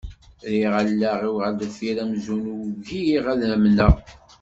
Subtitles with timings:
[0.51, 3.95] Rriɣ allaɣ-iw ɣer deffir amzun ugiɣ ad amneɣ.